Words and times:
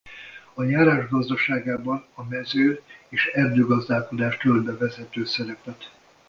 A 0.53 0.63
járás 0.63 1.09
gazdaságában 1.09 2.05
a 2.13 2.23
mező- 2.27 2.81
és 3.09 3.25
erdőgazdálkodás 3.33 4.37
tölt 4.37 4.63
be 4.63 4.77
vezető 4.77 5.25
szerepet. 5.25 5.91